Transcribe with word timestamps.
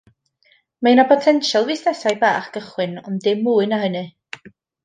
Mae 0.85 0.95
yna 0.97 1.05
botensial 1.11 1.69
i 1.69 1.69
fusnesau 1.81 2.17
bach 2.25 2.49
gychwyn 2.57 2.99
ond 3.05 3.23
dim 3.29 3.45
mwy 3.49 3.69
na 3.73 3.83
hynny 3.85 4.05